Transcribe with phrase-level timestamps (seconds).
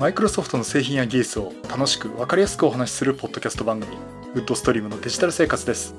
[0.00, 3.94] マイクロソフトの製品や技術を楽しく分かりやすくお話しするポッドキャスト番組
[4.34, 5.94] ウッドストリームのデジタル生活です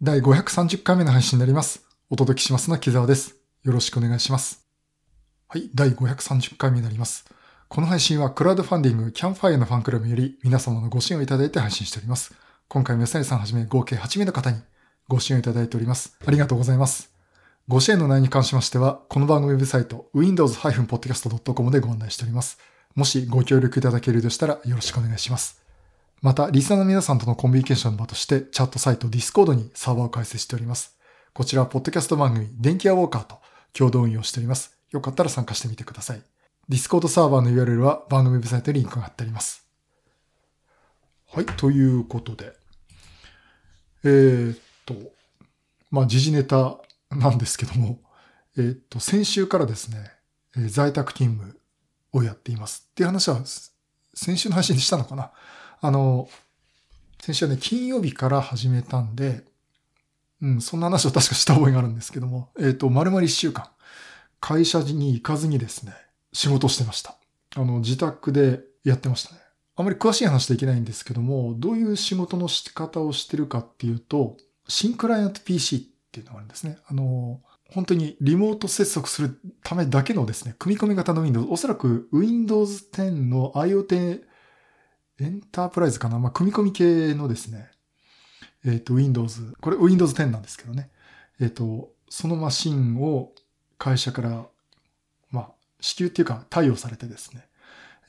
[0.00, 1.82] 第530回目の配信になります。
[2.08, 3.34] お届けしますのは木沢です。
[3.64, 4.64] よろしくお願いします。
[5.48, 7.24] はい、第530回目になります。
[7.66, 12.32] この配信はクラウドファンディングキャンファイアのファンクラブより皆様のご支援をいただいて配信しております。
[12.68, 14.58] 今回も安成さんはじめ合計8名の方に
[15.08, 16.16] ご支援をいただいております。
[16.24, 17.17] ありがとうございます。
[17.68, 22.58] ご支援の内容に関しましては、この番組ウェブサイト windows-podcast.com でご案内しております。
[22.94, 25.60] もしご協力いただけるとしたらよろしくお願いします。
[26.22, 30.96] また、リスナーの皆さんとのコミュニケーションの場として、チャットサイト Discord にサーバーを開設しております。
[31.34, 33.36] こちらは、ポッドキャスト番組、電気屋ウォーカーと
[33.74, 34.74] 共同運用しております。
[34.90, 36.22] よかったら参加してみてください。
[36.70, 39.62] Discord サーバーの URL は番組ウェブサイトにリンクが貼ってあります。
[41.34, 42.54] はい、ということで。
[44.04, 44.94] えー、っと、
[45.90, 46.78] まあ、時事ネタ
[47.10, 48.00] なんですけども、
[48.56, 50.10] え、っと、先週からですね、
[50.56, 51.58] えー在宅勤務
[52.12, 52.88] をやっています。
[52.90, 53.40] っていう話は、
[54.14, 55.30] 先週の配信でしたのかな
[55.80, 56.28] あの、
[57.20, 59.44] 先週はね、金曜日から始めたんで、
[60.40, 63.68] うん、そんな話を確かした覚えがあるんですけども、えっ、と、丸々一週間、
[64.40, 65.92] 会社に行かずにですね、
[66.32, 67.16] 仕事してました。
[67.56, 69.40] あの、自宅でやってましたね。
[69.76, 74.36] あまり詳しい話できないんですけども、どういう仕事の仕方をしてるかっていうと、
[74.68, 76.78] シンクライアント PC っていうのがあるんですね。
[76.86, 84.22] あの、本当にリモート接続するためだけのですね、組み込み型の Windows、おそらく Windows 10の IoT
[85.20, 86.18] エンタープライズかな？
[86.18, 87.70] まあ、組み込み系のですね、
[88.64, 90.90] えっ、と、Windows、これ Windows 10なんですけどね。
[91.40, 93.32] えっ、と、そのマシンを
[93.76, 94.46] 会社から、
[95.30, 95.50] まあ、
[95.80, 97.46] 支給っていうか、貸与されてですね。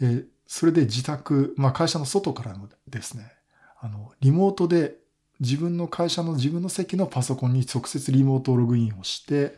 [0.01, 3.31] えーそれで自宅、まあ、会社の外からのですね、
[3.79, 4.95] あの、リモートで
[5.39, 9.57] 自分の会社の自分の席のパソコンに直接リモートログインをして、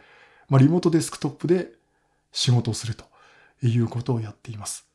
[0.49, 1.71] まあ、リモートデスクトップで
[2.31, 3.05] 仕事をすると
[3.63, 4.87] いうことをやっています。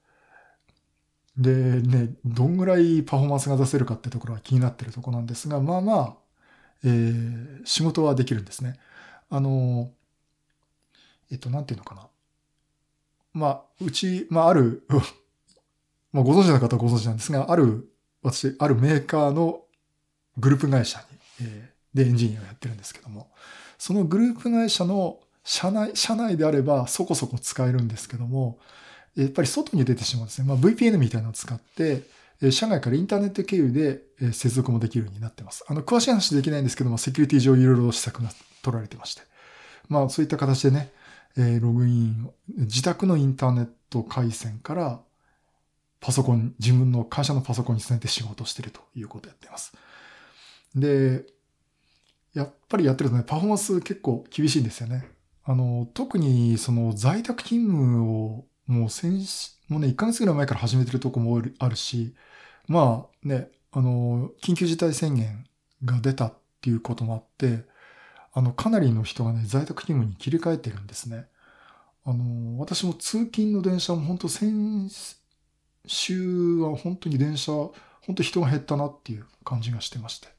[1.37, 6.17] でね、どんぐらいパフォーマンスが出せるかってところは気になってるところなんですが、まあまあ、
[6.85, 8.79] えー仕事はできるんですね。
[9.31, 9.93] あの、
[11.31, 12.09] えっと、なんていうのかな。
[13.33, 14.87] まあ、うち、まあ、ある、
[16.13, 17.93] まあ、ご存知の方はご存知なんですが、ある、
[18.23, 19.66] 私、あるメーカーの
[20.39, 21.05] グループ会社に、
[21.43, 23.31] えーでエンジニアをやってるんですけども、
[23.79, 28.59] そのグループ会社の社内、社内であればそこそこ使えるんですけども、
[29.17, 30.47] やっぱり外に出てしまうんですね。
[30.47, 32.03] まあ、VPN みたいなのを使って、
[32.51, 34.03] 社外からインターネット経由で
[34.33, 35.65] 接続もできるようになってます。
[35.67, 38.29] あの、詳しい話できないんですけども、セキュリティ上いろいろ施策が
[38.63, 39.23] 取られてまして。
[39.89, 40.91] まあ、そういった形でね、
[41.39, 45.01] えログイン、自宅のインターネット回線から、
[46.01, 49.73] パソコン、自分の会社のパソコンにつないで仕事をしてるということをやっています。
[50.77, 51.25] で、
[52.35, 55.09] やっぱりやってるとね、パフォーマンス結構厳しいんですよね。
[55.45, 59.27] あの、特にその在宅勤務をもう先、
[59.69, 62.15] もうね、1ヶ月ぐらい前から始めてるとこもあるし、
[62.69, 65.47] まあね、あの、緊急事態宣言
[65.85, 67.65] が出たっていうこともあって、
[68.33, 71.27] あの、かなりの人がね、在宅勤務に切り替えてるんですね。
[72.05, 74.91] あの、私も通勤の電車も本当先
[75.87, 80.36] 週は本当に電車、本当人が減ったなっていう感じがしてまして。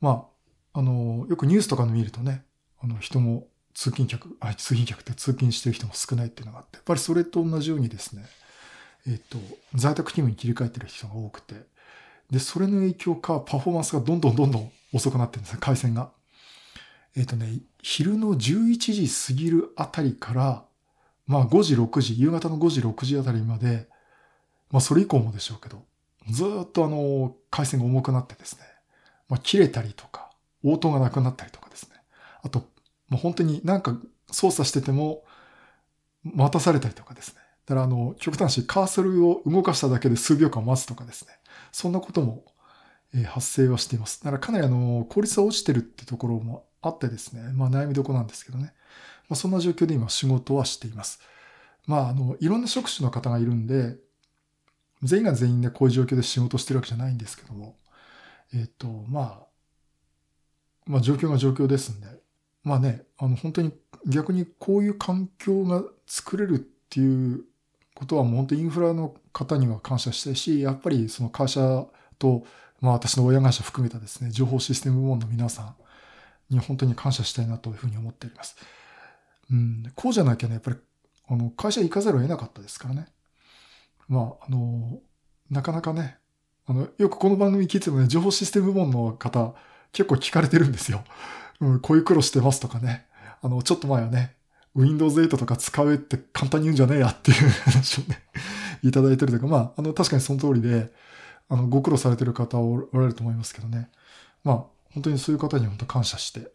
[0.00, 0.28] ま
[0.74, 2.44] あ、あの、よくニュースとかの見るとね、
[2.80, 8.24] あの、人も通勤客、あ、通勤客って通勤してる人も少ないっていうのがあって、やっぱりそれと同じようにですね、
[9.06, 9.38] えっと、
[9.74, 11.54] 在宅勤務に切り替えてる人が多くて、
[12.30, 16.10] で、それの影響か、パフォーマンスがどんどんどんどん遅くなってるんですね、回線が。
[17.16, 18.38] えっとね、昼の11
[18.78, 20.64] 時過ぎるあたりから、
[21.26, 23.88] まあ5時、6時、夕方の5時、6時あたりまで、
[24.70, 25.84] まあそれ以降もでしょうけど、
[26.30, 28.64] ずっとあの、回線が重くなってですね、
[29.28, 30.30] まあ切れたりとか、
[30.64, 31.96] 応答がなくなったりとかですね。
[32.42, 32.60] あと、
[33.08, 33.96] もう本当になんか
[34.30, 35.24] 操作してても、
[36.24, 37.40] 待たされたりとかですね。
[37.66, 41.32] だからあの、極端な話、カーソルを動かしただけで数秒間待つとかですね。
[41.72, 42.44] そんなことも、
[43.14, 44.22] え発生はしています。
[44.22, 47.52] だからかなりあの、効率が落ちてるってところもあってですね。
[47.52, 48.72] まあ悩みどこなんですけどね。
[49.28, 51.20] まあそんな状況で今仕事はしています。
[51.86, 53.96] まああの、いろんな職種の方がいるんで、
[55.02, 57.76] 全員が全員ね、こういう状況で仕事してるわけじゃないんですけども。
[58.54, 59.46] えっ、と、まあ、
[60.86, 62.06] まあ状況が状況ですんで。
[62.62, 63.72] まあね、あの本当に
[64.06, 67.44] 逆にこういう環境が作れるっていう
[67.94, 71.86] ことはもう本当インフラの方には感謝したいし、やっぱりその会社
[72.18, 72.44] と、
[72.80, 75.62] まあ私の親会社含めたですね、情報システム部門の皆さ
[76.50, 78.56] んに本当に感謝したいなというふうに思っております。
[79.50, 80.76] うん、こうじゃなきゃね、やっぱり
[81.28, 83.06] あの会社行かざるを得なかったですからね。
[84.08, 85.00] まあ、あの、
[85.50, 86.18] なかなかね、
[86.68, 89.54] あの、よくこの番組聞いてもね、情報システム部門の方、
[89.92, 91.04] 結構聞かれてるんですよ。
[91.60, 93.06] うん、こういう苦労してますとかね。
[93.40, 94.34] あの、ちょっと前はね、
[94.74, 98.20] Windows 8とか使うって簡単に言うんじゃねえやっていう話をね、
[98.82, 100.92] いただいてるというか、まあ、あの、確かにその通りで、
[101.48, 103.88] あの、ご苦労されてる方おられると思いますけどね。
[104.42, 104.56] まあ、
[104.92, 106.50] 本当にそういう方に本当感謝して、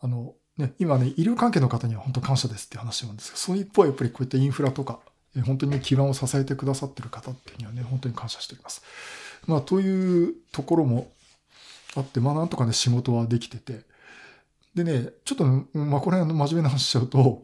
[0.00, 5.00] あの、ね、今ね、医療関係の方には本当感謝ですって話なんですけど、その一方はやっぱりこういったインフラとか、
[5.44, 8.82] 本当に基盤を支えてくださってる方っていうにはね、本当に感謝しております。
[9.46, 11.12] まあ、というところも
[11.96, 13.82] あって、まあ、なんとかね、仕事はできてて、
[14.74, 17.42] でね、ちょっと、まあ、これ、真面目な話しちゃうと、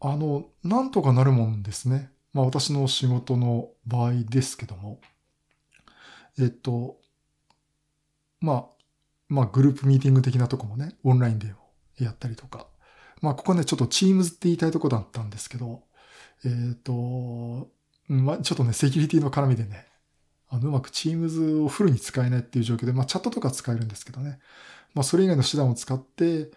[0.00, 2.10] あの、なんとかなるもんですね。
[2.32, 5.00] まあ、私の仕事の場合ですけども、
[6.38, 6.98] えっと、
[8.40, 8.64] まあ、
[9.28, 11.52] まあ、グループミーティング的なとこもね、オンラインで
[11.98, 12.66] やったりとか。
[13.20, 15.82] まあ、ここね、ちょっと Teams って言いたいとこだったんですけど、
[16.44, 17.68] えっ、ー、と、
[18.06, 19.87] まあ、ちょっとね、セキュリティの絡みでね、
[20.50, 24.38] あの、うまく Teams をフルに使えないっていう状況で、まあ、チャットとか使えるんですけどね。
[24.94, 26.50] まあ、それ以外の手段を使って、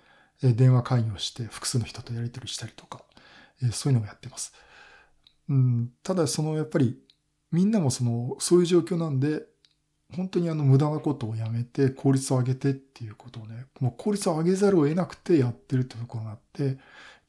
[0.43, 3.03] え電話会議をして複数の人とやり取りしたりとか、
[3.63, 4.53] えそういうのをやってます。
[5.49, 6.97] うん、ただ、その、やっぱり、
[7.51, 9.45] みんなもその、そういう状況なんで、
[10.15, 16.77] 本当にあの無駄なことをやめて効率を上げてっていうことをね、もう効率を上げざるを得なくてやってるってところがあって、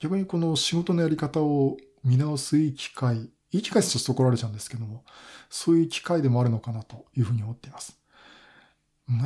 [0.01, 5.05] 逆にこの仕事のやり方を見直すいい機会、いい機会ってちょっと怒られちゃうんですけども、
[5.51, 7.99] そういう機会でもあるのかなというふうに思っています。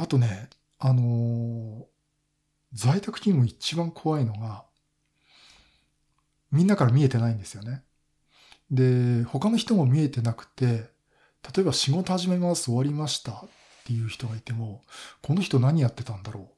[0.00, 1.84] あとね、あのー、
[2.73, 4.64] 在宅勤務一番怖いのが、
[6.50, 7.82] みんなから見えてないんですよね。
[8.70, 10.90] で、他の人も見えてなくて、
[11.55, 13.49] 例えば仕事始めます、終わりましたっ
[13.84, 14.82] ていう人がいても、
[15.23, 16.50] この人何やってたんだろ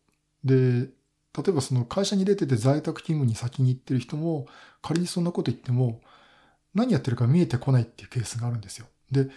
[0.44, 0.49] う。
[0.49, 0.88] で、
[1.37, 4.47] 例えばその会社に出てて在宅勤務に先に行ってる人も、
[4.81, 6.00] 仮にそんなこと言っても、
[6.78, 8.86] 何やってるか見えてこないっていうケースがあるんですよ。
[9.10, 9.28] で、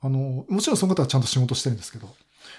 [0.00, 2.14] あの、もちろんその方はちゃんと仕事してるんですけど、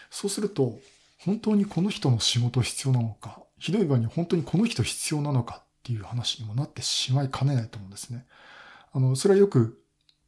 [0.10, 0.80] そうすると、
[1.20, 8.26] 本当にこの人の仕事必要なのか、ひどい場合に本当にこの人必要なのかっていう話にもなってしまいかねないと思うんですね。
[8.94, 9.80] あの、それはよく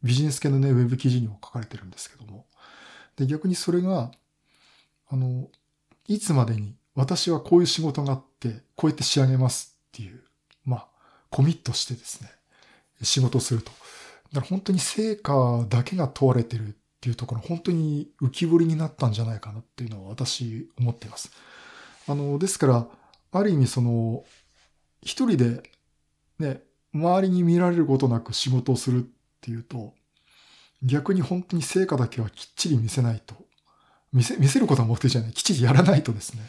[0.03, 2.45] ビジネス系のね、ウェブ記事にも書かれてるんですけども。
[3.15, 4.11] で、逆にそれが、
[5.09, 5.49] あの、
[6.07, 10.23] いつまでに私はこういう仕事があって、こうやって仕上げますっていう、
[10.65, 10.87] まあ、
[11.29, 12.29] コミットしてですね、
[13.01, 13.71] 仕事すると。
[14.33, 21.31] だから本当に成果だけが問われてるっていうところ、本当に浮き彫りになったんじゃないかなっていうのは私思っています。
[22.07, 22.87] あの、ですから、
[23.31, 24.23] ある意味その、
[25.01, 25.63] 一人で
[26.39, 26.61] ね、
[26.93, 29.07] 周りに見られることなく仕事をするっ
[29.41, 29.93] ていうと、
[30.83, 33.35] 逆に本当に成果だけはきっちり見せないと、
[34.13, 36.41] 見せ、見せることは目的じゃない、きっちりやらないとですね、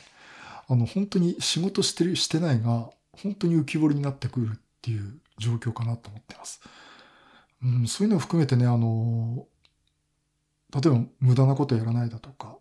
[0.68, 6.60] あの、本当に仕事してる、してないが、本当に浮き彫りになってくるっていう状況かなと思ってます。
[7.62, 9.46] うん、そういうのを含めてね、あの、
[10.74, 12.58] 例えば無駄なことやらないだとか、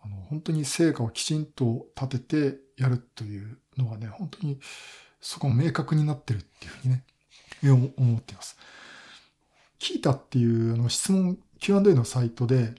[0.00, 4.60] あの、本当に成果をきちんと立ててやるというのがね、本当に
[5.20, 7.04] そこも明確になってるっていうふうにね、
[7.96, 8.56] 思っています。
[9.78, 12.74] 聞いたっていうあの質問 Q&A のサイトで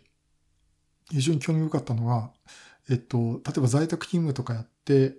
[1.09, 2.31] 非常に興味深かったのは、
[2.89, 5.15] えっと、例えば在宅勤務とかやって、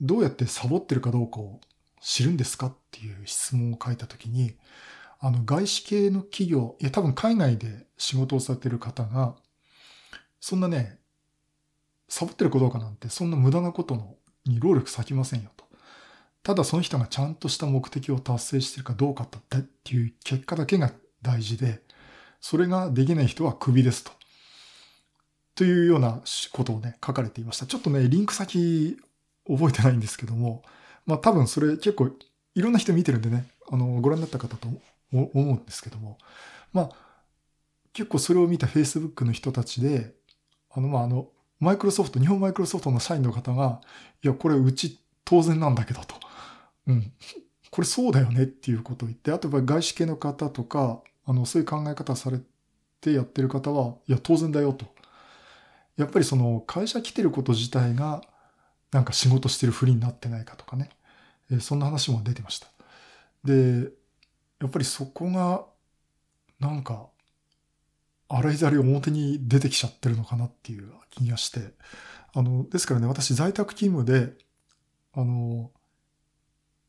[0.00, 1.60] どうやってサボってるかどうかを
[2.02, 2.66] 知るんですか？
[2.66, 4.56] っていう質問を書いたときに、
[5.20, 9.36] あの、外資系の企業、いや、多分海外で仕事をされてる方が、
[10.40, 10.98] そんなね、
[12.08, 15.64] サボってるかどうかなんて、そんな無駄なことのに労力割きませんよと。
[16.42, 20.90] ただその人がちゃんとした目的を達成してるかどうかっっていう結果だけが
[21.22, 21.82] 大事で、
[22.40, 24.10] それができない人はクビですと。
[25.54, 27.66] というようなことをね、書かれていました。
[27.66, 28.96] ちょっとね、リンク先
[29.46, 30.64] 覚えてないんですけども、
[31.06, 32.10] まあ多分それ結構
[32.54, 34.68] いろんな人見てるんでね、あの、ご覧になった方と
[35.12, 36.18] 思うんですけども、
[36.72, 36.90] まあ
[37.92, 40.14] 結構それを見た Facebook の人たちで、
[40.70, 41.28] あの、まああの、
[41.60, 43.80] マイクロソフト、日本マイクロソフトの社員の方が、
[44.22, 46.16] いや、これうち当然なんだけどと。
[46.86, 47.12] うん。
[47.70, 52.40] これそうだよねっていうことを言って、あとは外資系の方とか、あの、そういう考え方され
[53.00, 54.86] てやってる方は、いや、当然だよと。
[55.96, 58.22] やっぱりその会社来てること自体が、
[58.92, 60.90] なんか仕事してるふりになってないかとかね。
[61.50, 62.68] えそんな話も出てました。
[63.44, 63.90] で、
[64.60, 65.64] やっぱりそこが、
[66.60, 67.08] なんか、
[68.28, 71.74] 洗いざり表に出てきちゃってるのかなっていう気がして。
[72.34, 74.34] あの、ですからね、私在宅勤務で、
[75.14, 75.70] あの、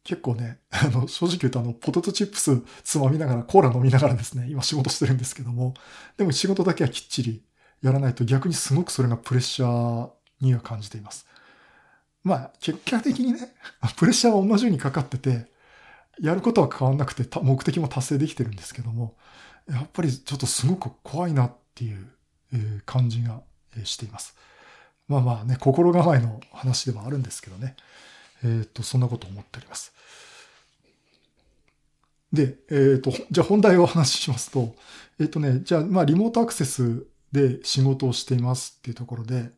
[0.03, 5.73] 結構ね、 あの、正直言うとあの、ポテトチップスつまみながら、コーラ飲みながらですね、今仕事してるんですけども、
[6.17, 7.43] でも仕事だけはきっちり
[7.81, 11.25] やらないと逆にすごくそれがプレッシャーには感じています。
[12.23, 13.53] まあ、結果的にね、
[13.97, 15.51] プレッシャーは同じようにかかってて、
[16.21, 19.15] やることは変わんなくて、目的も達成できてるんですけども、
[19.69, 22.07] やっぱりちょっとすごく怖いなっていう
[22.85, 23.41] 感じが
[23.83, 24.35] しています。
[25.07, 27.75] まあまあね、心構えの話ではあるんですけどね。
[28.43, 29.93] えっ、ー、と、そんなこと思っております。
[32.31, 34.75] で、えっ、ー、と、じゃあ本題をお話ししますと、
[35.19, 39.51] えっ、ー、とね、じゃあ、まあ、リモートアクセスで仕事をしていますっていうところで、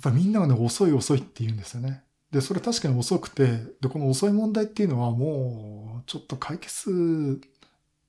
[0.00, 2.02] っぱりみんながね、遅い遅いって言うんですよね。
[2.32, 7.40] で、それ確かに遅くて、で、この遅い問題っていうのはもう、ちょっと解決、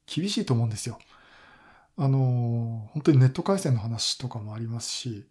[0.05, 1.00] 厳しいと思うんですよ。
[1.98, 5.25] あの、本当にネット回線の話とかもありますし、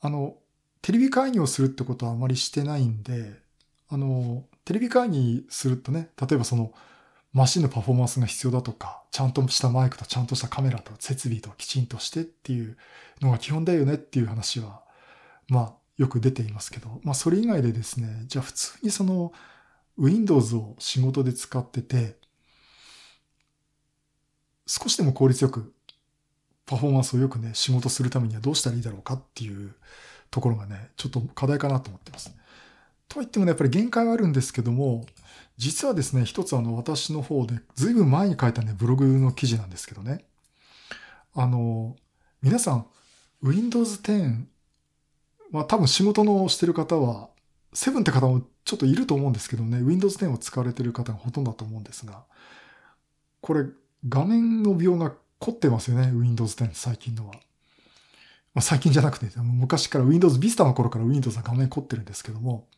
[0.00, 0.36] あの、
[0.82, 3.40] テレビ会議をするってことはあまりしてないんで、
[3.88, 6.72] あの、テレビ会議するとね、例えばその、
[7.32, 12.76] マシンのパフォーマンスが必要だとか、ちゃんとしたマイクとちゃんとしたカメラと設備ときちんとしてっていう
[13.20, 14.82] のが基本だよねっていう話は、
[15.48, 19.32] まあ、よく出ていますけど、まあ、それ以外でですね、じゃあ普通にその、
[19.96, 22.16] Windows を仕事で使ってて、
[24.66, 25.72] 少しでも効率よく
[26.66, 29.74] パフォーマンスをよくね、仕事するためにはどうしたらいいだろうかっていう
[30.30, 32.34] ところがね、ちょっと課題かなと思ってます。
[33.08, 35.04] とは言ってもね、やっぱり限界はあるんですけども、
[35.56, 40.24] 実はですね、一つあの私の方で、ずいぶん前に書いたね、ブログの記事なんですけどね。
[41.34, 41.96] あの、
[42.42, 42.86] 皆さん、
[43.42, 44.46] Windows 10、
[45.50, 47.28] まあ多分仕事のしてる方は、
[47.74, 52.24] 7って方もちょっといると思うんですけどね、Windows 10を使われてる方がほとんどだと思うんですが、
[53.40, 53.66] これ、
[54.08, 57.34] 画面の描が凝ってますよね、Windows 10最近のは。
[58.54, 62.68] まあ、最近じゃなくて、昔から Windows Vista の頃から Windows は画面凝ってるんですけども、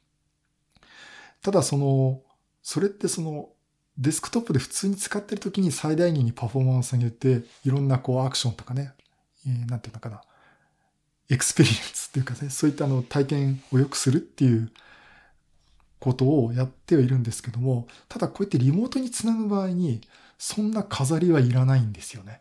[1.43, 2.23] ただその、
[2.63, 3.51] それってその、
[3.99, 8.93] デスクトップで普通に使ってる時に最大限にパフォーマンス上げて、いろんなこうアクションとかね、
[9.47, 10.23] えー、なんていうのかな、
[11.29, 14.71] experience っていうかね、そういったあの体験を良くするっていう
[15.99, 20.01] ことをやってはいるんですけども、ただこうやってリモートにつなぐ場合に、
[20.39, 22.41] そんな飾りはいらないんですよね。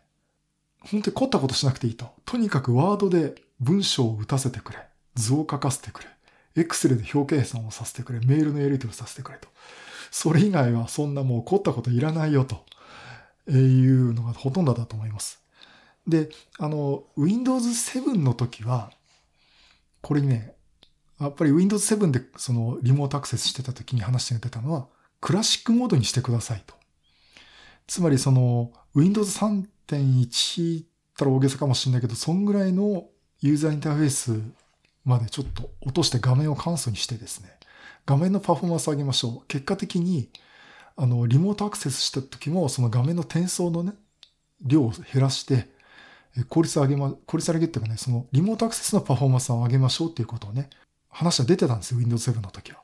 [0.80, 2.12] 本当に凝ったことしなくていいと。
[2.24, 4.78] とにかくワードで文章を打たせてくれ。
[5.14, 6.08] 図を書かせてくれ。
[6.56, 8.20] エクセルで表計算をさせてくれ。
[8.20, 9.48] メールのやり取りをさせてくれと。
[10.10, 12.64] それ以外はそんなもう凝ったこといらないよと
[13.50, 15.40] いうのがほとんどだと思います。
[16.06, 18.92] で、あの、Windows 7の時は、
[20.00, 20.54] これね、
[21.20, 24.86] やっぱり Windows 7でそのリモートアクセスしてた時に話してたのは、
[25.20, 26.74] クラシックモードにしてくださいと。
[27.86, 30.86] つまりその Windows 3 1.1っ
[31.16, 33.08] たら大げさかもしれないけど、そんぐらいの
[33.40, 34.40] ユーザーインターフェース
[35.04, 37.50] までちょっと落として画面を簡素にしてですね、
[38.04, 39.46] 画面のパフォーマンスを上げましょう。
[39.46, 40.30] 結果的に、
[40.96, 43.94] あの、リモートアクセスした時も、その画面の転送のね、
[44.60, 45.68] 量を減らして、
[46.44, 50.70] 効率を上げま、効率上げっていうかね、そのリモートアクセスのパフォーマンスを上げましょうっていうことをね、
[51.08, 52.82] 話は出てたんですよ、Windows 7の時は。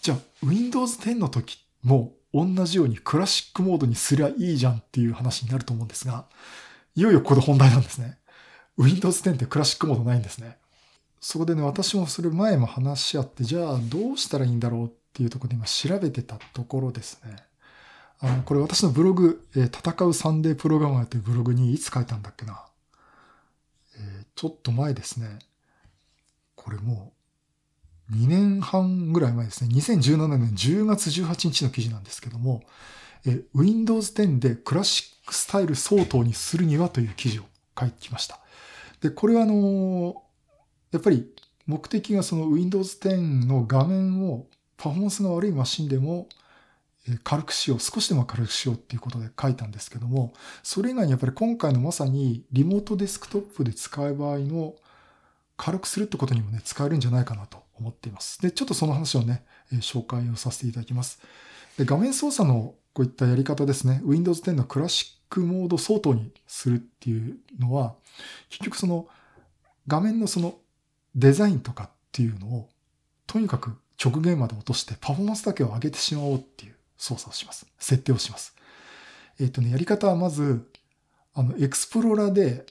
[0.00, 6.26] じゃあ、Windows 10の時も同じようにクラシックモードにすりゃいいじゃんっていう話になると思うんですが、
[6.94, 8.18] いよいよここで本題なんですね。
[8.76, 10.58] Windows 10ってクラシックモードないんですね。
[11.20, 17.36] そこでね、私もそれ前も話し合って、じゃあどうしたらいいんだろうっていうところで今調べてたところですね。
[18.20, 22.64] あの、これ私のブログ、えー、戦うサンデープログラマーというブログにいつ書いたんだっけな。
[24.34, 25.38] ちょっと前ですね。
[26.54, 27.12] これも
[28.10, 32.62] う2年半ぐらい前ですね、2017年10月18日の記事なんですけども、
[33.54, 37.44] Windows 10でクラシックスタイル相当にするにはという記事を
[37.78, 38.40] 書いてきました。
[39.00, 40.22] で、これはあの、
[40.92, 41.26] やっぱり
[41.66, 46.28] 目的がその Windows 10の画面をパフォーマンスが悪いマシンでも
[47.22, 50.32] 軽くしよう、少しでも軽くしようっていうことで書いたんですけども、
[50.62, 54.74] それ以外にやっぱり今回のまさにリモートデスクトップで使う場合の
[55.56, 58.40] 軽くするってことにもね、使えるんじゃないかなと思っています。
[58.40, 61.20] で、ちょっとその話をね、紹介をさせていただきます。
[61.78, 67.94] で、画面操作のこういったやり方ですね、Windows 10のクラシックモード相当にするっていうのは、
[68.48, 69.08] 結局その
[69.86, 70.54] 画面のその
[71.14, 72.68] デザインとかっていうのを、
[73.26, 76.73] とにかく極限まで落としてパフォーマンスだけを上げてしまおうっていう
[77.04, 77.66] 操作をします。
[77.78, 78.54] 設定をします。
[79.38, 80.66] えっ、ー、とね、やり方はまず、
[81.34, 82.66] あの、エクスプローラーで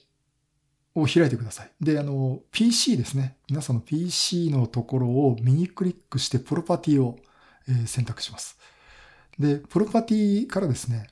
[0.95, 1.71] を開いてください。
[1.81, 3.37] で、あの、PC ですね。
[3.49, 7.17] 皆さんの PC のところを右クリックしてプロパティを、
[7.67, 8.57] え選択します。
[9.39, 11.07] で、プロパティからですね、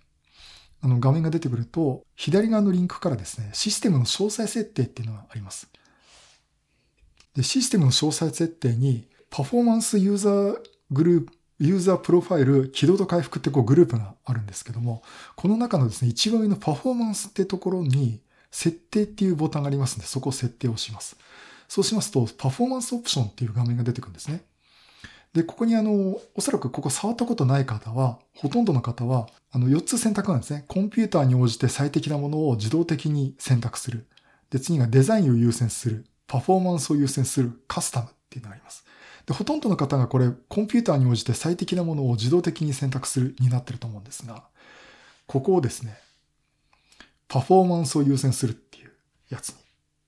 [0.82, 5.70] あの画面が出てくると、左側のリンクからですね、システムの詳細設定っていうのがあります。
[7.36, 10.58] で、システムの詳細設定に、パフォーマンスユーザー
[10.92, 15.04] グループ、ユーザープロファイル、起動と回復ってこうグループがあるんですけども、
[15.36, 18.20] この中のですね、一番上のパフォーマンスってところに、
[18.52, 21.16] 設定っていうボタンがありますので、そこを設定をします。
[21.68, 24.44] そうしますと、パフォーマンスオプションっていう画面が出てくるんですね。
[25.34, 30.66] で、ここにあの、おそらくここ触ったことない方は、ほとんどの方は、あの、4つ選択なんですね。
[30.68, 34.08] コンピューターに応じて最適なものを自動的に選択する。
[34.50, 36.06] で、次がデザインを優先する。
[36.28, 37.62] パフォーマンスを優先する。
[37.68, 38.84] カスタムっていうのがあります。
[39.32, 44.44] で、ほとんどの方がこれ、コンピューターに応じて最適なものを自動的に選択するになってると思うんですが、
[45.26, 45.98] ここをですね、
[47.30, 48.92] パフォーマンスを優先するっていう
[49.30, 49.56] やつに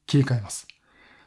[0.05, 0.67] 切り替えます。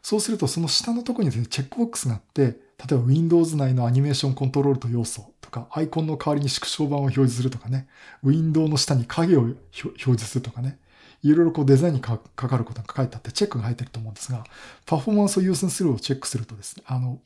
[0.03, 2.59] そうすると、その下のところにですね、チェックボックスがあって、例
[2.93, 7.89] えば Windows 内のアニメーションコントロールと要素とか、アイコンの代わりに縮小版を表示するとかね、
[8.23, 9.59] ウィンドウの下に影を表
[9.99, 10.79] 示するとかね、
[11.23, 14.45] いろいろこうデザインにかかることが書いてあってチェックが入ってると思うんですが、
[14.85, 17.19] パフォーマンスを優先するをチェックするとですね、あの、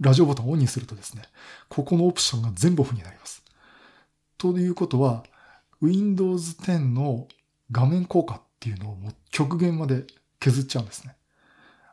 [0.00, 1.22] ラジオボタンをオンにするとですね、
[1.68, 3.42] ここのオプションが全部オフになります。
[4.38, 5.24] ということは、
[5.80, 7.28] Windows 10の
[7.70, 10.04] 画面効果っていうのをもう極限まで
[10.40, 11.16] 削っちゃうんですね。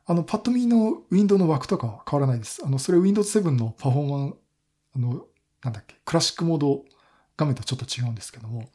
[0.06, 2.62] あの、パッと見のウィンドウの枠とかは変わらないです。
[2.66, 4.36] あの、それ Windows 7のパフォーマンス、
[4.96, 5.26] あの、
[5.64, 6.84] なんだっけ、クラシックモード
[7.38, 8.70] 画面とはちょっと違うんですけども、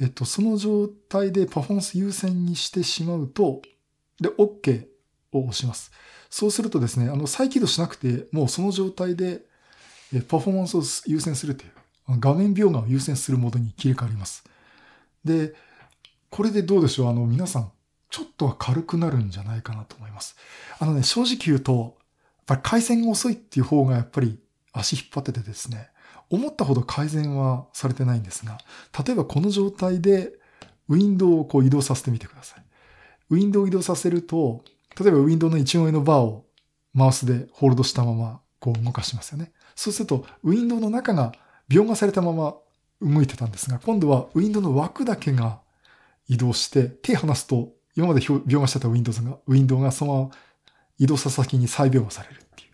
[0.00, 3.60] えっと、その状態でパフォーマンス優先にしてしまうと、
[4.20, 4.86] で、OK
[5.32, 5.92] を押します。
[6.28, 9.42] そうするとですね、あの、再起動しなくて、もうその状態で、
[10.28, 11.72] パフォーマンスを優先するという、
[12.18, 14.44] 画面描画を優先するモードに切り替わります。
[15.24, 15.54] で、
[16.30, 17.08] これでどうでしょう？
[17.10, 17.72] あの、皆さん、
[18.10, 20.36] ちょっとは軽くなるんじゃないかなと思います。
[20.78, 21.96] あのね、正直言うと、
[22.38, 24.38] やっぱり回線が遅いっていう方がやっぱり
[24.72, 25.88] 足引っ張っててですね、
[26.30, 28.58] 思ったほど改善はされてないんですが、
[29.04, 30.32] 例えばこの状態で
[30.88, 32.64] ウィンドウをこう移動させてみてください。
[33.30, 34.64] ウィンドウを移動させると、
[34.98, 36.46] 例えばウィンドウの一番上のバーを
[36.92, 39.52] マウスでホールドしたままこう動かしますよね。
[39.74, 41.32] そうすると、ウィンドウの中が
[41.70, 42.54] 描画されたまま
[43.00, 45.60] 動いてたんですが、今度はウィンドウの枠だけが
[46.28, 50.30] 移動して、手離すと今まで描画してた Windows が、ウィンドウがそのまま
[50.98, 52.70] 移動した先に再描画されるっていう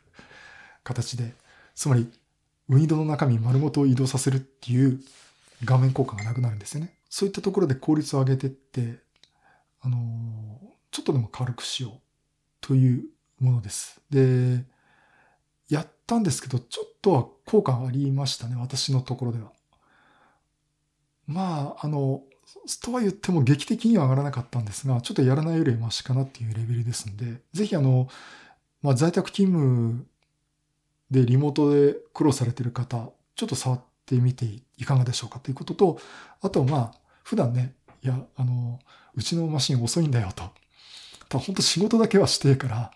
[0.82, 1.32] 形で、
[1.74, 2.10] つまり、
[2.68, 5.00] ウィンドウの中身丸ごと移動させるっていう
[5.64, 6.94] 画面効果がなくなるんですよね。
[7.08, 8.98] そういったところで効率を上げてって、
[9.80, 10.00] あのー、
[10.90, 12.05] ちょっとでも軽くしよう
[12.66, 13.04] という
[13.38, 14.00] ものです。
[14.10, 14.64] で、
[15.68, 19.52] やったんですけど、ちょっとは効果がありましたね、私のところでは。
[21.28, 22.24] まあ、あの、
[22.82, 28.08] とは言っても劇的には上がらなかったんですが、ちょっとやらないよりはマシかなっていうレベルですんで、ぜひあの、
[28.82, 30.06] まあ、在宅勤務
[31.12, 34.44] でリモートで苦労されてる方、ちょっと触ってみて
[34.76, 36.00] いかがでしょうかということと、
[36.40, 38.80] あとまあ、普段ね、いや、あの、
[39.14, 40.50] うちのマシン遅いんだよと。
[41.28, 42.90] ただ本当仕事だけはしてから、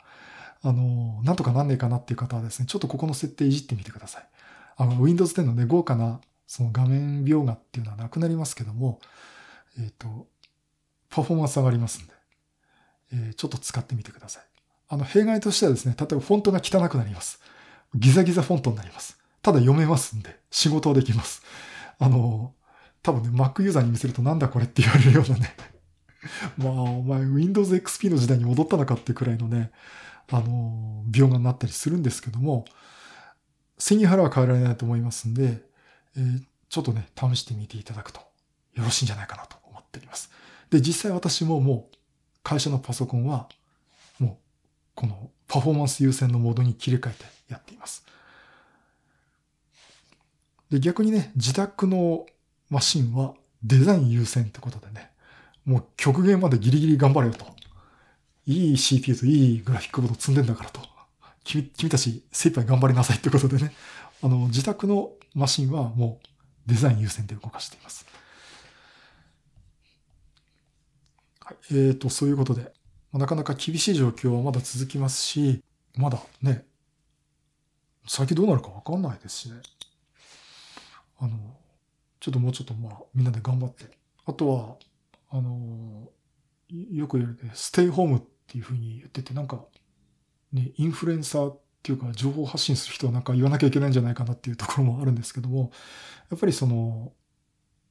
[0.62, 4.28] あの、なんとかなんねえかなっていう方はですね、ちょっとここの設定いじってみてください。
[4.76, 9.00] あの、Windows 10のね、豪華なその画面描画っていうのはなくなりますけども、
[9.78, 10.26] えっ、ー、と、
[11.08, 12.12] パフォーマンス上がりますんで、
[13.12, 14.42] えー、ちょっと使ってみてください。
[14.88, 17.40] あの、弊害としてはですね、例えばフォントが汚くなります。
[17.94, 19.16] ギザギザフォントになります。
[19.42, 21.42] ただ読めますんで、仕事はできます。
[22.00, 22.52] あの、
[23.02, 25.54] 多分ね、Mac ユーザーに見せるとなんだこれって言われるようなね。
[26.58, 29.70] まあ、お前 Windows XP の時代に戻ったのかってくらいのね、
[30.30, 32.64] あの、描画になったりするんですけども、
[33.78, 35.62] 背に腹は変えられないと思いますんで、
[36.16, 38.20] えー、ちょっとね、試してみていただくと
[38.74, 40.30] よろしいんじゃないかなと思っております。
[40.70, 41.96] で、実際私ももう
[42.42, 43.48] 会社のパソコンは
[44.18, 44.36] もう
[44.94, 48.04] このパフォーマンス優先のモードに切り替えてやっています。
[50.70, 52.26] で、逆にね、自宅の
[52.68, 55.09] マシンはデザイン優先ってことでね、
[55.70, 57.46] もう極限までギリギリ頑張れよと。
[58.44, 60.80] いい CPU といいグラフィックボード積んでんだからと。
[61.44, 63.72] 君君たち精一杯頑張りなさいってことでね、
[64.20, 66.26] あの、自宅のマシンはもう
[66.66, 68.04] デザイン優先で動かしています。
[71.38, 71.56] はい。
[71.70, 72.72] えーと、そういうことで、
[73.12, 75.62] なかなか厳しい状況はまだ続きますし、
[75.94, 76.64] まだね、
[78.08, 79.60] 先どうなるかわかんないですしね。
[81.20, 81.38] あの、
[82.18, 83.84] ちょっともうちょっとまあ、みんなで頑張って。
[84.26, 84.89] あとは、
[85.30, 86.10] あの、
[86.68, 89.64] よく言われて、ステイホームっていうふうに言ってて、なんか、
[90.52, 95.70] ね、インフルエンサーっていうか、情報発信する人はなんか言わなきゃいけないんじゃないかなっていうところもあるんですけども、
[96.30, 97.12] やっぱりその、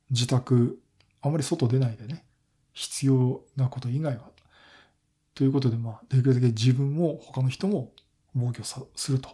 [0.10, 0.80] 自宅、
[1.22, 2.26] あまり外出ないでね、
[2.74, 4.30] 必要なこと以外は。
[5.34, 7.94] ということで、まあ、できるだけ自分も他の人も
[8.36, 9.30] 防御さすると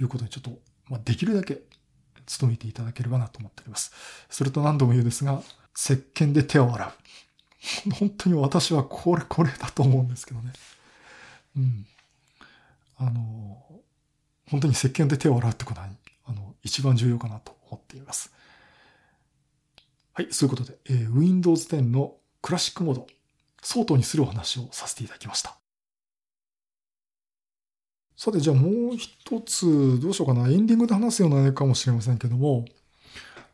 [0.00, 0.50] いうことで、ちょっと、
[0.88, 1.60] まあ、できるだけ
[2.40, 3.92] 努めていただければなと思っております。
[4.28, 5.42] それと何度も言うですが、
[5.76, 6.92] 石鹸で手を洗う。
[7.98, 10.52] 本当に私はこれこれだと思うんですけどね。
[11.56, 11.86] うん。
[12.96, 13.82] あの、
[14.48, 15.88] 本当に石鹸で手を洗うってことは、
[16.26, 18.32] あの、一番重要かなと思っています。
[20.14, 23.06] はい、そういうことで、えー、Windows 10のクラシックモード、
[23.62, 25.56] 相当にするお話をさせていただきました。
[28.16, 30.48] さて、じゃあもう一つ、どうしようかな。
[30.48, 32.64] エンディングで話すような内容かもしれませんけども、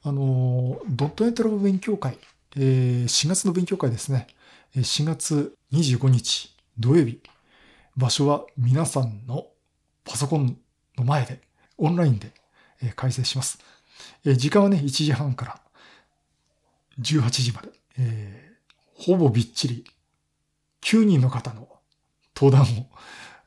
[0.03, 2.17] あの、ドットネットラボ勉強会、
[2.57, 4.29] えー、4月の勉強会ですね。
[4.77, 7.21] 4月25日土曜日。
[7.97, 9.47] 場所は皆さんの
[10.05, 10.59] パソコン
[10.97, 11.41] の前で、
[11.79, 12.33] オンラインで
[12.97, 13.59] 開催します。
[14.25, 15.61] 時間はね、1時半から
[17.01, 19.85] 18時まで、えー、ほぼびっちり
[20.83, 21.69] 9人の方の
[22.37, 22.87] 登壇を、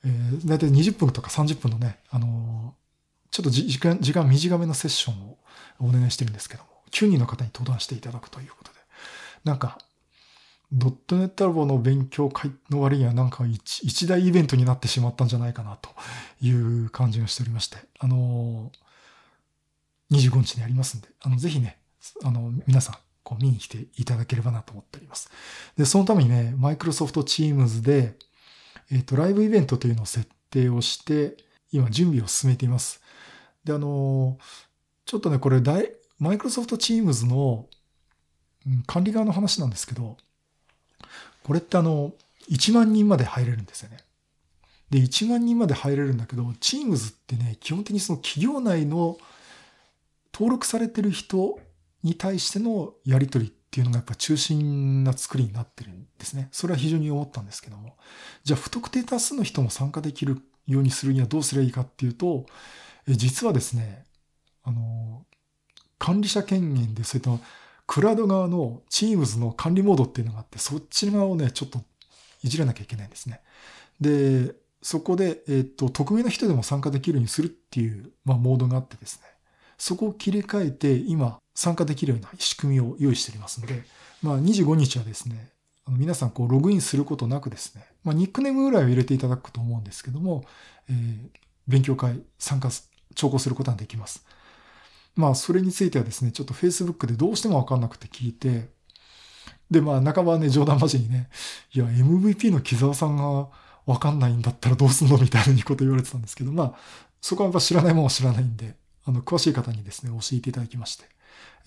[0.06, 5.38] えー、だいたい20分とか30分のね、あのー、ちょっと時間、時間短めのセッションを
[5.80, 8.77] お願いしてるんですけども、9人の方に登壇していただくということで、
[9.44, 9.78] なんか、
[10.72, 15.90] ドットネットラボの勉強会の割にはなんか一大イベントになってしまったんじゃないかなと
[16.42, 21.78] いう感じがしておりまして、あのー、25日にやりますんで、あの、ぜひね、
[22.24, 25.30] あの、皆さん、こう見に来ていただければなと思っております。
[25.78, 28.16] で、そのためにね、マイクロソフト Teams で、
[28.92, 31.38] えっ、ー、と、ライブイベントというのを設定をして、
[31.72, 33.02] 今準備を進めています。
[33.64, 34.38] で、あの、
[35.06, 35.62] ちょっとね、これ、
[36.20, 37.68] マイクロソフト Teams の、
[38.86, 40.18] 管理側の話なんですけど、
[41.44, 42.14] これってあの、
[42.50, 43.98] 1万人まで入れるんですよね。
[44.90, 49.18] で、1万人まで入れるんだけど、Teams ってね、基本的にその企業内の
[50.34, 51.60] 登録されてる人
[52.04, 56.48] に対してのやり取りっていうのがやっぱ中心な作りになってるんですね。
[56.52, 57.98] それは非常に思ったんですけども。
[58.44, 62.46] じゃあ不特定多数の人も参加できるようにするにはどうすればいいかっていうと、
[63.08, 64.06] え実はですね、
[64.64, 65.26] あの、
[66.00, 67.40] 管理者権限で、それと
[67.88, 71.80] クラウド側の Teams の管理モードっていうのがあって、そっち側をね、ちょっと
[72.44, 73.42] いじらなきゃいけないんですね。
[74.00, 79.28] で、そこで、えっ、と、匿名な人でも参加できるようにするっていう、まあ、モードがあってですね。
[79.78, 83.84] そこを切り替えて、今、参加できるような仕組みを用意しておりますので、
[84.22, 85.50] まあ、25日はですね、
[85.86, 90.44] あの皆さんこうログインすることなくですね、まあ、ニックネームぐらいを入れていただくと思うんですけども、
[90.90, 91.30] えー、
[91.68, 92.70] 勉強会参加、
[93.16, 94.26] 聴講することができます。
[95.18, 98.70] まあ、それについてはですね、ちょっと Facebook でどうしてもわかんなくて聞いて、
[99.70, 101.30] で、まあ、半ばね、冗談交じりね、
[101.74, 103.50] いや、MVP の木沢さんが
[103.86, 106.74] わかんないんだったらどうすんのみたいなこと言われてたんですけど、まあ、
[107.20, 108.76] そこはやっぱ知らないものは知らないんで、
[109.06, 111.06] あの、詳しい方にですね、教えていただきまして、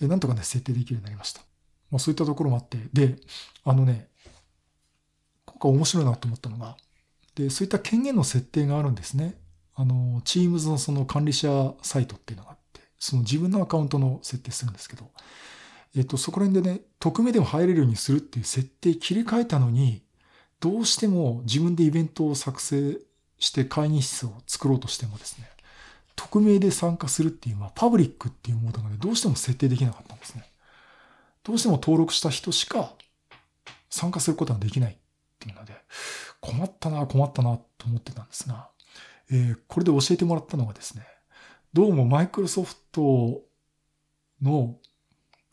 [0.01, 1.41] えなんとかね、設定できるようになりました。
[1.91, 3.17] まあ、そういったところもあって、で、
[3.63, 4.07] あのね、
[5.45, 6.77] 今回面白いなと思ったのが、
[7.35, 9.35] で、そういった権限の設定があるんですね。
[9.75, 12.57] あの、Teams のその管理者サイトっていうのが、
[13.01, 15.09] その自分のアカウントの設定するんですけど、
[15.95, 20.03] えっと、そこら辺でね、匿名でも入れるようにするっていう設定切り替えたのに、
[20.59, 22.99] どうしても自分でイベントを作成
[23.39, 25.49] して会議室を作ろうとしてもですね、
[26.15, 30.45] 匿名で参加するっていう、まあ、パブリックっていうモードがね、どうしても設定できなかったんですね。
[31.43, 32.93] どうしても登録した人しか
[33.89, 34.95] 参加することができないっ
[35.39, 35.73] ていうので、
[36.39, 38.69] 困ったな、困ったなと思ってたんですが、
[39.31, 41.03] えー、これで教えてもらったのがですね、
[41.73, 43.43] どうもマイクロソフト
[44.41, 44.75] の、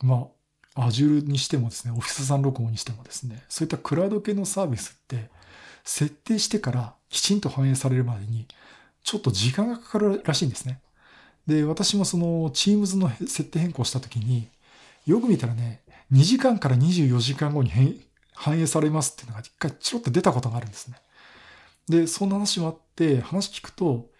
[0.03, 0.27] ま
[0.75, 5.31] あ、Azure にしてもですね、Office 365にしてもですね、そういったクラウド系のサービスって、
[5.85, 8.49] 設定してからきちんと反映されるまでに、
[9.05, 10.81] ちょっと時間がかかるらしいんですね。
[11.47, 14.49] で、私もその Teams の設定変更したときに、
[15.07, 17.71] よく見たらね、2時間から24時間後に
[18.35, 20.97] 反映されますっていうのが一回ちょっと出たことがあるんですね。
[21.89, 24.11] で、そんな話もあって、話聞くと、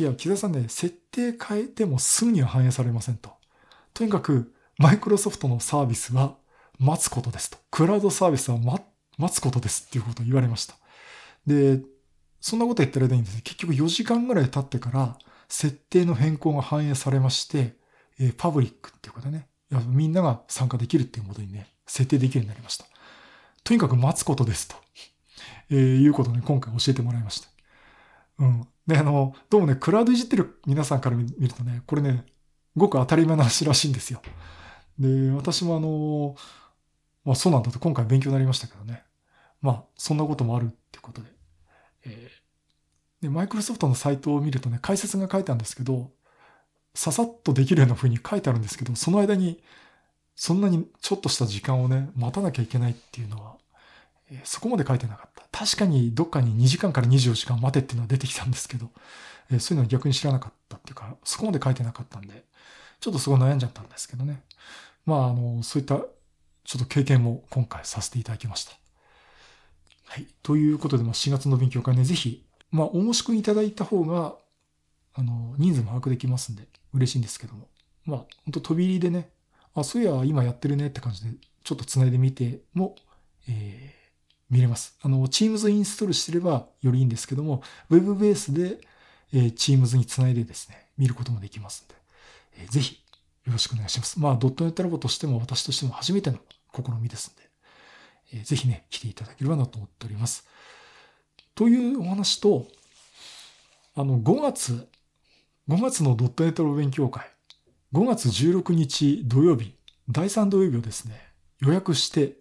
[0.00, 3.32] いや、木田さんね、設定変えてもすぐには反映されませんと。
[3.92, 6.36] とにかく、マイクロソフトのサービスは
[6.78, 7.58] 待つことですと。
[7.70, 10.74] クラウドサービスは待つことですっていうことを言われました。
[11.46, 11.82] で、
[12.40, 13.42] そんなこと言ったらいいんですね。
[13.44, 15.18] 結局4時間ぐらい経ってから、
[15.50, 17.76] 設定の変更が反映されまして、
[18.18, 19.48] えー、パブリックっていうことね、
[19.88, 22.86] みんなが参加できるっていうものにね、設定できるようになりました。
[23.64, 24.76] とにかく待つことですと、
[25.68, 27.48] えー、いうことをね、今回教えてもらいました。
[28.38, 28.66] うん。
[28.90, 32.26] で、あの、どうもね、クラウドいじってる皆さんから見るとね、これね、
[32.76, 34.20] ごく当たり前の話らしいんですよ。
[34.98, 36.34] で、私もあの、
[37.24, 39.04] まあそうなんだと今回勉強になりましたけどね。
[39.62, 41.28] まあ、そんなこともあるってことで。
[42.04, 46.10] えー、で、マイクロソフトのサイトを見るとね、解説が書いてあるんですけど、
[46.94, 49.62] ささっとできるような風に書いてあるんですけど、その間に、
[50.34, 53.58] そんなにちょっとした時間をね、待たなきゃいけないっていうのは、
[54.30, 55.29] えー、そこまで書いてなかった。
[55.52, 58.90] 確かにどっかに2時間から24時間待てっていうのは出てきたんですけど、
[59.50, 62.44] え、そういうのは逆に知らなかったっていうか、そこまで書いてなかったんで、
[63.00, 64.42] ちょっとすごい悩んじゃったんですけどね。
[65.06, 65.96] まあ、あの、そういった
[66.64, 68.72] ちょっと経験も今回させていただきました。
[70.06, 70.26] はい。
[70.42, 74.36] ということで、まあ、4月の勉強会ね、ぜひ、まあ、お申し込みいただいた方が、
[75.14, 77.68] あの、人数も把握できますんで、嬉しいんですけども。
[78.04, 79.30] まあ、本当飛び入りでね、
[79.74, 82.96] あ、そういや、今やってるねって感じで、ちょっと繋いでみても、
[83.48, 83.99] えー、
[84.50, 84.96] 見れます。
[85.02, 88.78] あの、Teams インストールしてればよりいいんですけども、Web ベースで、
[89.32, 91.94] えー、Teams に繋いでですね、見ることもできますんで、
[92.58, 93.00] えー、ぜひ、
[93.46, 94.18] よろしくお願いします。
[94.18, 96.38] まあ、ドットネットラボとしても私としても初めての
[96.74, 97.42] 試みですんで、
[98.34, 100.46] えー、ぜひね、来ていただければなと思っております。
[101.54, 102.66] というお話と、
[103.94, 104.88] あの、5月、
[105.68, 107.30] 5月のドットネットの勉強会、
[107.92, 109.74] 5月16日土曜日、
[110.08, 111.20] 第3土曜日をですね、
[111.60, 112.36] 予約して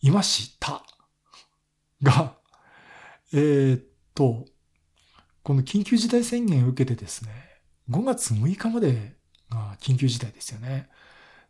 [0.00, 0.84] いました
[2.02, 2.36] が、
[3.32, 3.84] えー、っ
[4.14, 4.46] と、
[5.42, 7.30] この緊急事態宣言を受けてですね、
[7.90, 9.16] 5月6日まで
[9.50, 10.88] が緊急事態ですよね。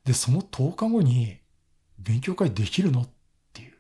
[0.04, 1.40] で、その10日後に
[1.98, 3.02] 勉強会できるの？
[3.02, 3.08] っ
[3.52, 3.72] ていう。
[3.72, 3.74] っ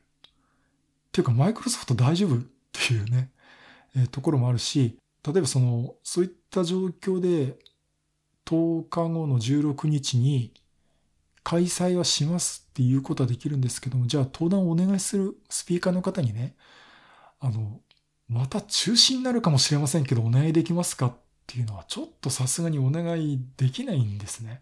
[1.12, 2.36] ていうか、マイクロソフト大丈夫？
[2.36, 2.40] っ
[2.72, 3.30] ていうね、
[3.96, 7.58] えー、ところもあるし、例えばその、そういった状況で、
[8.44, 10.54] 10日後の16日に
[11.48, 16.54] 開催はしますっていうことはできるんですけども、じゃあ登壇をお願いするスピーカーの方にね、
[17.40, 17.80] あの、
[18.28, 21.12] また中止になるかもしれませんけど、お願いできますかっ
[21.46, 24.60] ていうのはちょっとさすがにお願いできないんですね。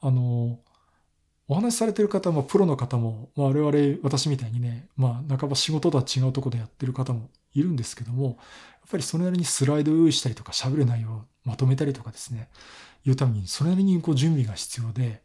[0.00, 0.58] あの、
[1.48, 8.36] お話しされてる方も、プロの方も、まあ、我々、私みたいにね、まあ、半ば仕事とは違うとこでやってる方もいるんですけども、やっ
[8.90, 12.48] ぱりそれなりにスライドを用意したりとか、喋る内容をまとめたりとかですね、
[13.04, 15.20] いうために、それなりにこう準備が必要で、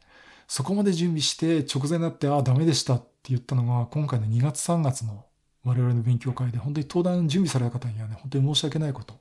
[0.51, 5.23] そこまで準備して直前になって、ああ、ダメでしたって言ったのが、今回の2月3月の
[5.63, 9.17] 我々の勉強会で、本当に登壇準備された方にはね、本当に申し訳ないことを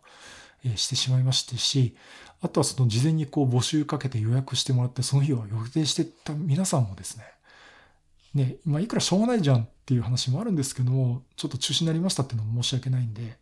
[0.77, 1.97] してしまいましてし、
[2.41, 7.25] あとはその事前にこう募集かけて予約してもらって、その日を予定してた皆さんもですね、
[8.35, 13.39] ね、今いくらしょうがないじゃんっていう話もあるんですけども、ちょっと中止になりましたっていうのも申し訳ないんで、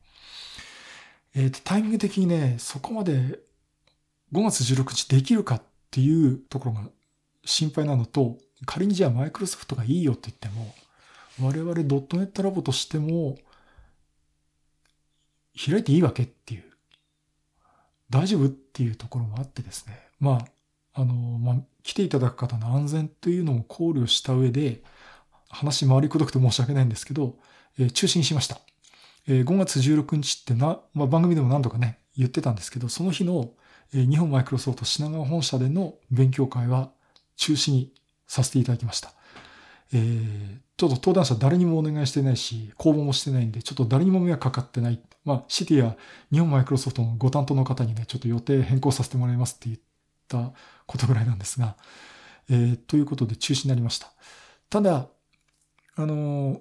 [1.35, 3.38] えっ、ー、と、タイミング的にね、そこまで
[4.35, 6.83] 5月16日できるかっていうところが
[7.48, 10.74] 心配なのと、仮にじゃあマイクロソフトがいいよって言っても、
[11.40, 13.38] 我々ドットネットラボとしても、
[15.56, 16.64] 開いていいわけっていう、
[18.11, 19.98] 大丈夫っていうところもあってですね。
[20.20, 20.44] ま
[20.94, 24.82] あ、あの、まあ、来ていただく方の安全というのも考慮した上で、
[25.48, 27.37] 話回りくどくて申し訳ないんですけど、
[27.78, 28.61] えー、中止にしました。
[29.26, 33.52] えー、5月16日ってな、まあ、番組でも何度かね、言ってたんですけど、その日の、
[33.94, 36.90] えー、日本マイクロソフト品川本社での勉強会は
[37.38, 37.92] 中止に
[38.27, 39.12] させていただきました。
[39.94, 45.01] えー、ちょっと登壇者誰にもお願いしてないし、公募もしてないんで、ちょっと誰にも迷惑かかってない。
[45.24, 45.96] まあ、シティや
[46.31, 49.79] 日本マイクロソフトのご担当の方にね、ちょっと予定変更させてもらいますって言っ
[50.29, 50.53] た
[50.87, 51.77] ことぐらいなんですが、
[52.51, 54.12] えー、ということで中止になりました。
[54.68, 55.07] ただ、
[55.96, 56.61] あのー、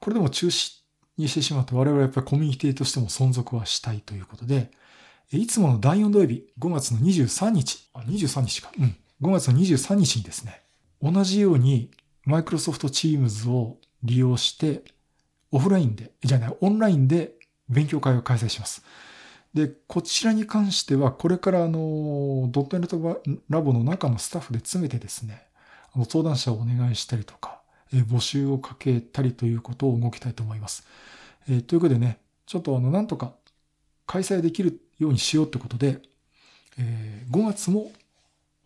[0.00, 0.80] これでも中止
[1.18, 4.70] にしてしまうと我々はやっぱりコミュニティとしても存続はしたいということで、
[5.32, 8.70] いつもの第4土曜日、5月の23日、あ、23日か。
[8.78, 8.96] うん。
[9.22, 10.62] 5月の23日にですね、
[11.02, 11.90] 同じように
[12.24, 14.82] マイクロソフトチームズを利用して、
[15.52, 17.34] オフラインで、じゃない、オンラインで
[17.68, 18.82] 勉強会を開催します。
[19.54, 25.46] で、こちらに関しては、これからあの、ドットネットラボの中のスタッフで詰めてですね、
[25.94, 30.86] あの、相談者をお願いしたりとか、え募集をかけたりということを動きたいと思います。
[31.48, 33.34] え、ということでね、ちょっとあの、なんとか
[34.04, 36.02] 開催できるようにしようってことで、
[36.78, 37.90] えー、5月も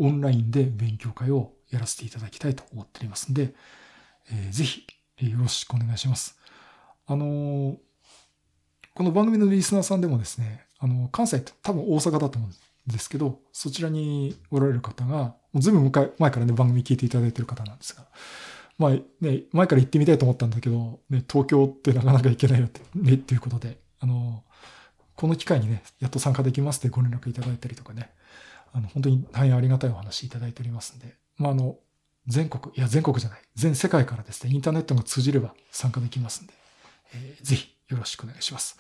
[0.00, 3.54] オンラインで勉強会をやらせていただきたいと思っておりますんで、
[4.32, 4.86] えー、ぜひ、
[5.20, 6.38] よろしくお願いします。
[7.06, 7.76] あのー、
[8.94, 18.06] この番組のリスナーさんでもですね、あの、関西って多分大阪だと思うんですけど、そちらにおられる方が、もうずいぶん前からね、番組聞いていただいてる方なんですが、
[18.78, 24.42] まあね、前から行ってみたいと思ったんだけど、ね、東京ってなかなか行けないよって、ね、っていうことで、あの、
[25.14, 28.10] この機会にね、やっと参加できますってご連絡いただいたりとかね、
[28.72, 31.78] あの、本当に大変ありがたいお話いただいておりますんで、まあ、あの、
[32.26, 36.54] 全国、いや、全国じゃない、全世界からですね、インターネットが通じれば参加できますんで、
[37.14, 38.78] えー、ぜひよろしくお願いします。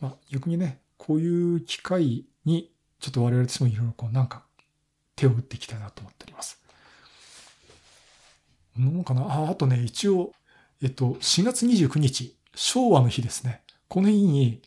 [0.00, 4.44] まあ、逆にね、こういう機会に、ちょっと我々としてもいろいろこう、なんか、
[5.14, 6.60] 手を打っていきたいなと思っております。
[8.78, 9.22] のかな？
[9.22, 10.32] あ、あとね、一応、
[10.82, 13.62] えっと、4月29日、昭和の日ですね。
[13.88, 14.60] この日に、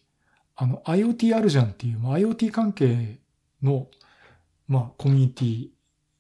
[0.55, 3.19] あの、IoT あるじゃんっていう、まあ、IoT 関係
[3.63, 3.87] の、
[4.67, 5.69] まあ、コミュニティ、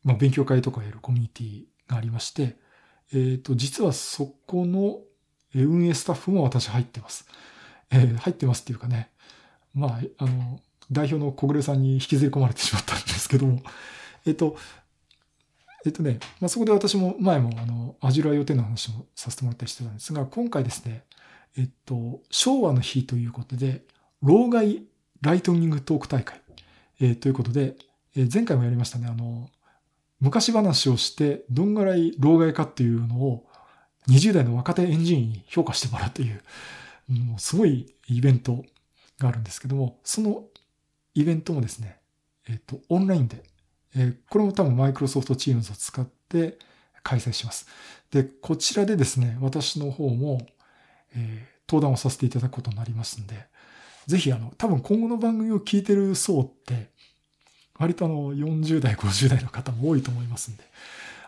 [0.03, 2.57] まあ、勉強会とかやるコミュニティがありまして、
[3.11, 4.99] えっ、ー、と、実はそこの
[5.55, 7.25] 運営スタッフも私入ってます。
[7.91, 9.09] えー、入ってますっていうかね、
[9.73, 10.59] まあ、あの、
[10.91, 13.61] 代表の小暮さんに引きずり込まれてしまったんですけども、
[14.25, 14.57] えっ、ー、と、
[15.85, 21.03] えっとね、まあ、そこで私も前もあの、Azure IoT の話もさせてもらったりしてたんですが、今回ですね、
[21.57, 23.83] えっと、昭和の日ということで、
[24.21, 24.83] 老害
[25.21, 26.41] ライトニングトーク大会、
[26.99, 27.75] えー、ということで、
[28.15, 29.49] えー、前回もやりましたね、あの、
[30.19, 33.45] 昔話をしてどんぐらい老害かっていうのを
[34.09, 36.41] 20代の若手エンジニアに評価してもらうという、
[37.07, 38.63] もうすごいイベント
[39.17, 40.43] があるんですけども、その
[41.15, 41.99] イベントもですね、
[42.47, 43.43] えっ、ー、と、オンラインで
[43.95, 46.57] えー、これも多分マイクロソフトチームズを使って
[47.03, 47.67] 開催します。
[48.11, 50.39] で、こちらでですね、私の方も、
[51.15, 53.47] えー、登壇をさせていただくことになりますんで、
[54.09, 56.89] ぜひあの、多分今後の番組を聞いてる層って、
[57.77, 60.63] 割とあの、40代、50代の方も多いと思いますんで、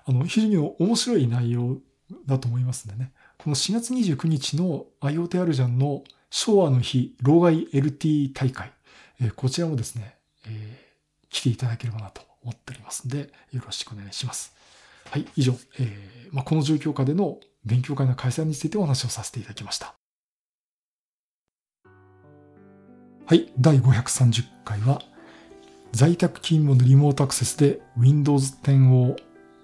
[0.03, 1.77] あの、非常に面白い内容
[2.25, 3.11] だと思いますんでね。
[3.37, 8.71] この4月29日の IoT あるじゃんの昭和の日、老害 LT 大会、
[9.21, 10.15] えー、こちらもですね、
[10.47, 14.55] えー、来ていただければなと思っておりますんで、よろしくお願いします。
[15.11, 20.00] はい、以上、えーまあ、この状況下での勉強会の開催についてお話をさせていただきました。
[23.31, 25.01] はい、第530回は、
[25.93, 29.15] 在宅勤務のリモートアクセスで Windows 10を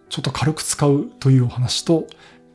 [0.07, 2.07] ちょっと軽く使うというお話と、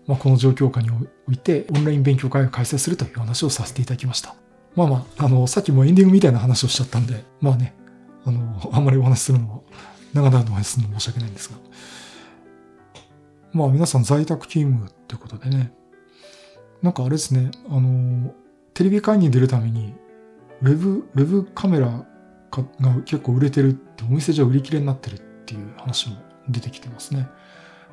[0.07, 0.88] まあ、この状況下に
[1.29, 4.35] おいてオンライン勉強会を開催するという話をさせていただきました。
[4.75, 7.75] まあまあ、あの、さっきもエンディングみたいな話をしちゃったんで、まあね、
[8.25, 9.64] あの、あんまりお話するのも、
[10.14, 11.57] 長々とお話しするのも申し訳ないんですが。
[13.53, 15.75] まあ皆さん在宅勤務ってことでね、
[16.81, 18.33] なんかあれですね、あの、
[18.72, 19.92] テレビ会議に出るために、
[20.62, 26.16] ウェブ、ウェブカメラが結構売れてるってお店じゃ売り切れになってるっていう話も
[26.48, 27.29] 出てきてますね。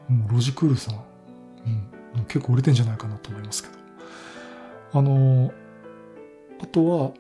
[0.08, 1.04] もうロジクールさん、
[2.16, 3.76] うん、結構売れてんじゃないかなと思いますけど。
[5.00, 5.52] あの、
[6.62, 7.12] あとは、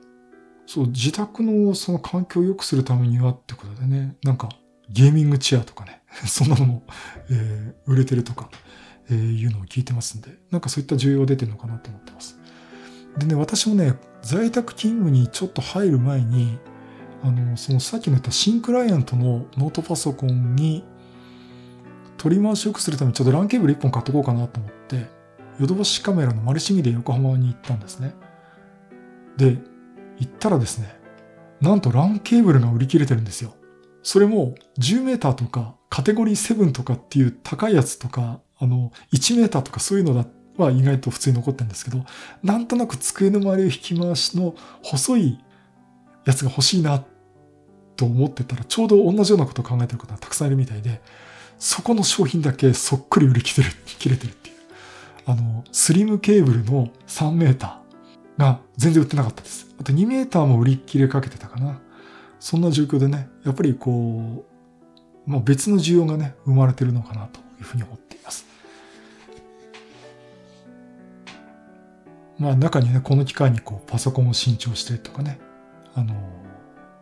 [0.66, 4.50] そう、自宅のその環境を良くするためにはってことでね、なんか
[4.90, 6.84] ゲーミングチェアとかね、 そんなのも、
[7.30, 8.50] えー、売れてるとか、
[9.10, 12.40] えー、いうのを聞いてますんで、なんかそういった需要が出てるのかなと思ってます。
[13.18, 16.60] でね、私もね、在宅勤務にちょっと入る前に、
[17.24, 20.86] あの、そのさっきの言った新クライアントのノートパソコンに
[22.18, 25.08] 取り回しよくするためにちょっと LAN ケーブル1本買っとこうかなと思って、
[25.60, 28.14] ヨドバシカメラのマルシミで横浜に行ったんですね。
[29.38, 29.58] で、
[30.18, 31.00] 行ったらですね、
[31.62, 33.54] なんと LAN ケーブルが売り切れてるんですよ。
[34.04, 40.26] それも10メーターとかカテゴリー7とかっていう高いやつとか、あの、1メーターとかそういうのだ
[40.64, 42.04] は意外と普通に残ってるんですけど、
[42.44, 45.40] なんとなく机の周りを引き回しの細い
[46.26, 47.04] やつが欲しいな
[47.96, 51.02] と思ってたら、ちょうど同じようなことを考えてる方がたくさんいるみたいで、
[51.58, 54.56] そこの商品だけそっくり売り切れる、切れてるっていう。
[55.26, 59.68] あの、スリムケーブルの3メーターが全然売ってなかったです。
[59.80, 61.80] あと2メーターも売り切れかけてたかな。
[62.40, 64.46] そんな状況でね、やっぱりこ
[65.28, 68.46] う、まあ、別の需要がね、生まれてるのかなというふうに思っています。
[72.40, 75.40] まあ中にね、この機会にこうパソコンを新調してとかね、
[75.94, 76.16] あの、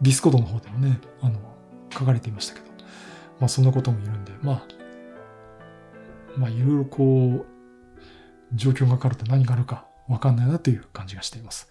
[0.01, 1.39] Discord の方でもね、あの、
[1.91, 2.65] 書かれていましたけど、
[3.39, 4.65] まあそんなこともいるんで、まあ、
[6.37, 7.45] まあいろいろこう、
[8.53, 11.69] 状況が変わると何があるかわかんないなという感じがしています。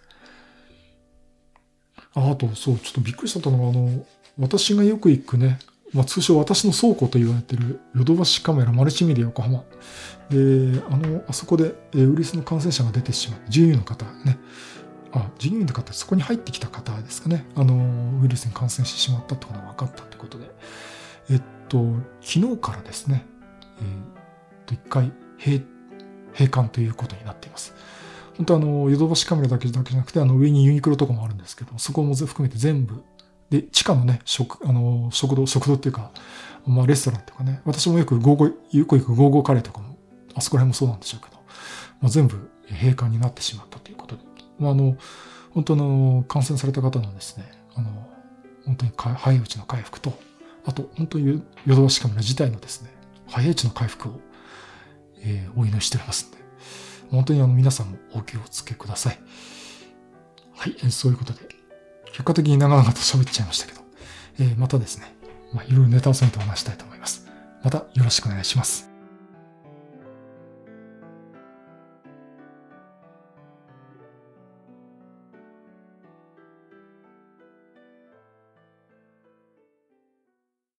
[2.13, 4.05] ああと、そう、ちょっとびっくりしたのが、あの、
[4.39, 5.59] 私がよく行くね、
[5.97, 9.63] まあ、通称私の倉庫と言われてるヨドバシカメラマルチメディア横浜。
[10.29, 14.37] で、あの、あそこでウイルスの感染者が出てしまって、従業員の方ね、
[15.11, 20.45] あ、従業員の方、そこに入ってきた方ですかね、あの、ウイルスに感染してしまったってことが分かったってことで、
[21.31, 21.83] えっと、
[22.21, 23.25] 昨日からですね、
[23.79, 25.61] えー、っと、一回閉、
[26.33, 27.73] 閉館ということになっています。
[28.37, 33.03] 本当あの、ヨドバシカメラだけだけじゃなくて、あの、上にユニクロとかもあるんですけど、そこも含めて全部、
[33.49, 36.11] で、地下のね、食、あの、食堂、食堂っていうか、
[36.65, 39.97] まあ、レストランとかね、私もよくゴーゴー、よく行くゴーゴーカレーとかも、
[40.35, 41.41] あそこら辺もそうなんでしょうけど、
[42.01, 44.21] まあ、全部閉館になってしまったということで、
[44.59, 44.97] まあ、あの、
[45.51, 47.89] 本当の感染された方のですね、あの、
[48.65, 50.13] 本当に早いうちの回復と、
[50.65, 52.91] あと、本当にヨドバシカメラ自体のですね、
[53.27, 54.19] 早いうちの回復を、
[55.21, 56.37] えー、お祈りしておりますんで、
[57.09, 59.19] 本当にあの皆さんもお気をつけください。
[60.55, 61.56] はい、そういうことで、
[62.11, 63.81] 結果的に長々と喋っちゃいましたけど、
[64.39, 65.15] えー、またですね、
[65.53, 67.27] まあ、いろいろネタを詰めてお話したいと思います。
[67.63, 68.96] またよろしくお願いします。